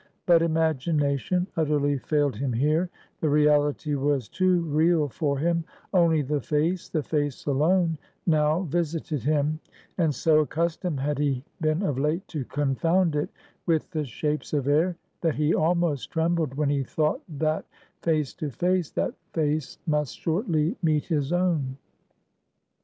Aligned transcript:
But 0.25 0.41
imagination 0.41 1.45
utterly 1.55 1.99
failed 1.99 2.35
him 2.37 2.53
here; 2.53 2.89
the 3.19 3.29
reality 3.29 3.93
was 3.93 4.27
too 4.29 4.61
real 4.61 5.07
for 5.07 5.37
him; 5.37 5.63
only 5.93 6.23
the 6.23 6.41
face, 6.41 6.89
the 6.89 7.03
face 7.03 7.45
alone 7.45 7.99
now 8.25 8.61
visited 8.63 9.21
him; 9.21 9.59
and 9.99 10.15
so 10.15 10.39
accustomed 10.39 10.99
had 11.01 11.19
he 11.19 11.43
been 11.61 11.83
of 11.83 11.99
late 11.99 12.27
to 12.29 12.43
confound 12.45 13.15
it 13.15 13.29
with 13.67 13.91
the 13.91 14.03
shapes 14.03 14.53
of 14.53 14.67
air, 14.67 14.97
that 15.21 15.35
he 15.35 15.53
almost 15.53 16.09
trembled 16.09 16.55
when 16.55 16.71
he 16.71 16.81
thought 16.81 17.21
that 17.37 17.63
face 18.01 18.33
to 18.33 18.49
face, 18.49 18.89
that 18.89 19.13
face 19.33 19.77
must 19.85 20.17
shortly 20.17 20.75
meet 20.81 21.05
his 21.05 21.31
own. 21.31 21.77